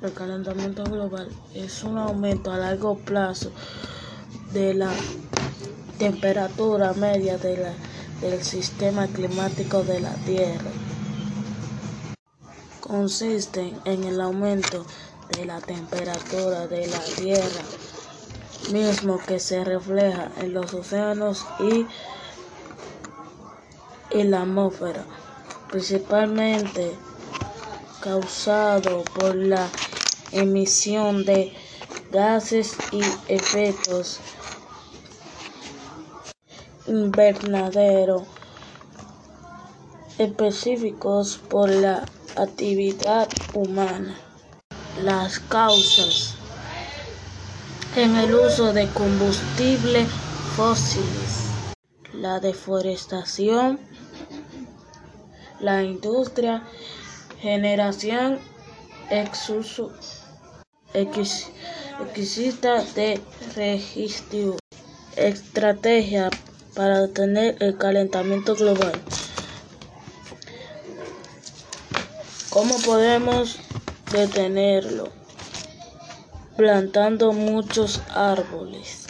El 0.00 0.12
calentamiento 0.12 0.84
global 0.84 1.28
es 1.54 1.82
un 1.82 1.98
aumento 1.98 2.52
a 2.52 2.56
largo 2.56 2.98
plazo 2.98 3.50
de 4.52 4.72
la 4.72 4.92
temperatura 5.98 6.92
media 6.92 7.36
del 7.36 8.44
sistema 8.44 9.08
climático 9.08 9.82
de 9.82 9.98
la 9.98 10.14
Tierra. 10.24 10.70
Consiste 12.78 13.74
en 13.84 14.04
el 14.04 14.20
aumento 14.20 14.86
de 15.36 15.44
la 15.44 15.60
temperatura 15.60 16.68
de 16.68 16.86
la 16.86 17.02
Tierra, 17.16 17.62
mismo 18.70 19.18
que 19.26 19.40
se 19.40 19.64
refleja 19.64 20.30
en 20.36 20.54
los 20.54 20.74
océanos 20.74 21.44
y 21.58 21.88
en 24.10 24.30
la 24.30 24.42
atmósfera, 24.42 25.04
principalmente 25.72 26.94
causado 28.00 29.02
por 29.12 29.34
la 29.34 29.68
emisión 30.32 31.24
de 31.24 31.52
gases 32.10 32.76
y 32.92 33.00
efectos 33.32 34.20
invernadero 36.86 38.26
específicos 40.18 41.38
por 41.48 41.70
la 41.70 42.04
actividad 42.36 43.28
humana. 43.54 44.16
Las 45.02 45.38
causas. 45.38 46.34
En 47.96 48.16
el 48.16 48.34
uso 48.34 48.72
de 48.72 48.88
combustibles 48.88 50.08
fósiles, 50.56 51.50
la 52.12 52.40
deforestación, 52.40 53.78
la 55.60 55.82
industria, 55.84 56.64
generación 57.40 58.40
excesiva 59.10 59.90
de 62.94 63.20
residuos, 63.54 64.60
estrategias 65.16 66.30
para 66.74 67.00
detener 67.00 67.56
el 67.60 67.76
calentamiento 67.76 68.54
global. 68.54 68.92
¿Cómo 72.50 72.76
podemos 72.80 73.58
detenerlo? 74.10 75.10
Plantando 76.56 77.32
muchos 77.32 78.00
árboles. 78.08 79.06